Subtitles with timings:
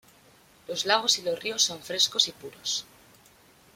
[0.67, 2.87] Los lagos y los ríos son frescos y puros.